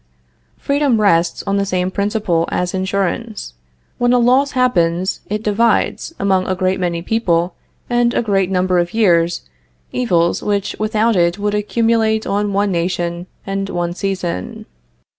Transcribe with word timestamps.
Freedom 0.57 0.99
rests 0.99 1.43
on 1.45 1.57
the 1.57 1.63
same 1.63 1.91
principle 1.91 2.49
as 2.51 2.73
insurance. 2.73 3.53
When 3.99 4.13
a 4.13 4.17
loss 4.17 4.53
happens, 4.53 5.19
it 5.29 5.43
divides, 5.43 6.11
among 6.17 6.47
a 6.47 6.55
great 6.55 6.79
many 6.79 7.03
people, 7.03 7.53
and 7.87 8.11
a 8.15 8.23
great 8.23 8.49
number 8.49 8.79
of 8.79 8.95
years, 8.95 9.43
evils 9.91 10.41
which 10.41 10.75
without 10.79 11.15
it 11.15 11.37
would 11.37 11.53
accumulate 11.53 12.25
on 12.25 12.51
one 12.51 12.71
nation 12.71 13.27
and 13.45 13.69
one 13.69 13.93
season. 13.93 14.65